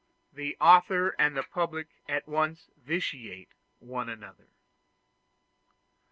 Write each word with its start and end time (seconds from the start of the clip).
The 0.33 0.57
author 0.59 1.09
and 1.19 1.37
the 1.37 1.43
public 1.43 1.87
at 2.09 2.27
once 2.27 2.71
vitiate 2.75 3.49
one 3.77 4.09
another. 4.09 4.47